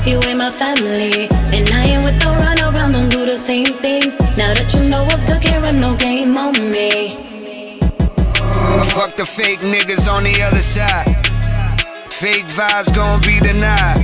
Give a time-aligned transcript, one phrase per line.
[0.00, 1.28] if you ain't my family.
[1.52, 4.16] And I ain't with the run around, don't do the same things.
[4.36, 7.20] Now that you know what's good, can't run no game on me.
[8.96, 11.04] Fuck the fake niggas on the other side.
[12.08, 14.00] Fake vibes gon' be denied.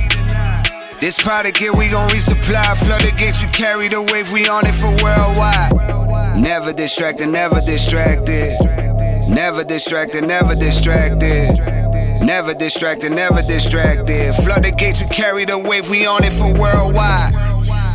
[0.99, 2.77] This product here we gon' resupply.
[2.85, 5.73] Flood the gates, we carry the wave, we on it for worldwide.
[6.41, 8.57] Never distracted, never distracted.
[9.29, 11.76] Never distracted, never distracted.
[12.27, 14.35] Never distracted, never distracted.
[14.43, 17.31] Flood the gates, we carry the wave, we on it for worldwide.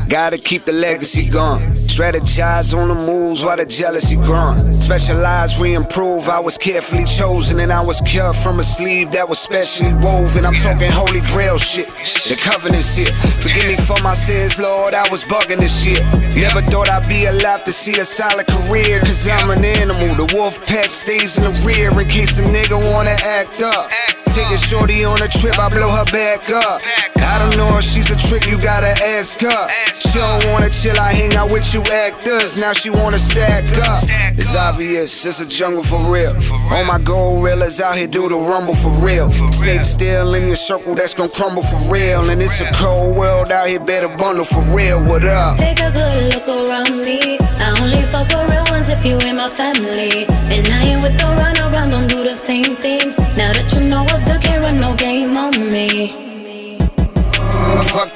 [0.09, 1.61] Gotta keep the legacy going.
[1.77, 4.73] Strategize on the moves while the jealousy growing.
[4.73, 6.33] Specialize, re-improve.
[6.33, 10.49] I was carefully chosen and I was cut from a sleeve that was specially woven.
[10.49, 11.93] I'm talking holy grail shit.
[12.29, 13.13] The covenant's here.
[13.45, 14.97] Forgive me for my sins, Lord.
[14.97, 16.01] I was bugging this shit.
[16.41, 19.01] Never thought I'd be alive to see a solid career.
[19.05, 20.17] Cause I'm an animal.
[20.17, 23.93] The wolf pack stays in the rear in case a nigga wanna act up.
[24.33, 26.81] Take a shorty on a trip, I blow her back up.
[27.21, 29.63] I don't know if she's a trick, you gotta ask her.
[29.93, 32.57] She don't wanna chill, I hang out with you actors.
[32.57, 34.05] Now she wanna stack up.
[34.33, 36.33] It's obvious, it's a jungle for real.
[36.73, 39.31] All my gorillas out here do the rumble for real.
[39.53, 42.31] Stay still in your circle, that's gonna crumble for real.
[42.31, 45.01] And it's a cold world out here, better bundle for real.
[45.05, 45.59] What up?
[45.59, 47.37] Take a good look around me.
[47.61, 50.25] I only fuck with real ones if you ain't my family.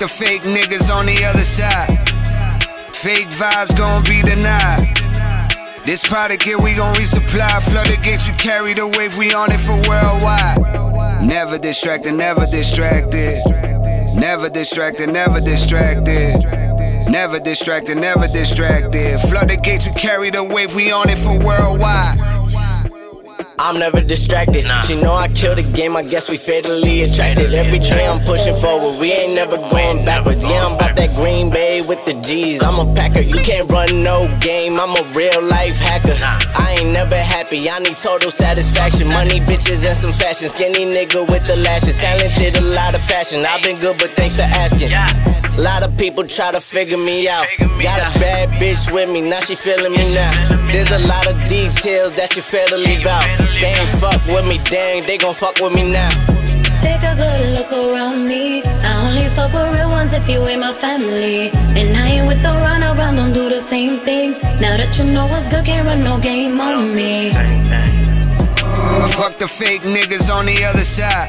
[0.09, 1.91] Fake niggas on the other side.
[2.95, 4.87] Fake vibes gon' be denied.
[5.85, 7.63] This product here we gon' resupply.
[7.71, 10.59] Flood the gates, we carry the wave, we on it for worldwide.
[11.27, 13.43] Never distracted, never distracted.
[14.15, 16.43] Never distracted, never distracted.
[17.11, 19.20] Never distracted, never distracted.
[19.29, 22.26] Flood the gates, we carry the wave, we on it for worldwide.
[23.67, 24.65] I'm never distracted.
[24.87, 27.53] She know I kill the game, I guess we fatally attracted.
[27.53, 30.45] Every day I'm pushing forward, we ain't never going backwards.
[30.45, 31.95] Yeah, I'm about that Green Bay with
[32.27, 32.61] G's.
[32.61, 34.81] I'm a packer, you can't run no game.
[34.83, 36.19] I'm a real life hacker.
[36.59, 39.07] I ain't never happy, I need total satisfaction.
[39.14, 40.48] Money, bitches, and some fashion.
[40.48, 41.95] Skinny nigga with the lashes.
[42.03, 43.47] Talented, a lot of passion.
[43.47, 44.91] I've been good, but thanks for asking.
[44.91, 47.47] A lot of people try to figure me out.
[47.79, 50.35] Got a bad bitch with me, now she feeling me now.
[50.75, 53.23] There's a lot of details that you fail to leave out.
[53.63, 56.11] They ain't fuck with me, dang, they gon' fuck with me now.
[56.83, 58.76] Take a good look around me.
[59.36, 61.51] Fuck with real ones if you ain't my family.
[61.79, 64.42] And I ain't with the run around, don't do the same things.
[64.42, 67.33] Now that you know what's good, can't run no game on me.
[69.13, 71.29] Fuck the fake niggas on the other side.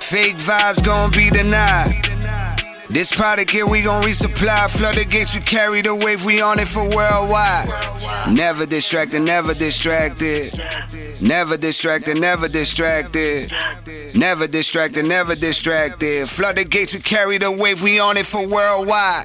[0.00, 1.92] Fake vibes gon' be denied.
[2.88, 4.70] This product here we gon' resupply.
[4.70, 7.68] Flood the gates, we carry the wave, we on it for worldwide.
[8.32, 10.52] Never distracted, never distracted.
[11.20, 13.52] Never distracted, never distracted.
[14.14, 16.28] Never distracted, never distracted.
[16.28, 19.24] Flood the gates, we carry the wave, we on it for worldwide.